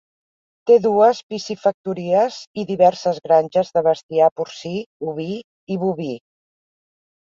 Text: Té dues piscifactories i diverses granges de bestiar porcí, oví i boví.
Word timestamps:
Té 0.69 0.77
dues 0.85 1.19
piscifactories 1.33 2.39
i 2.63 2.67
diverses 2.71 3.21
granges 3.31 3.73
de 3.79 3.87
bestiar 3.91 4.33
porcí, 4.43 4.77
oví 5.15 5.33
i 5.43 5.83
boví. 5.89 6.15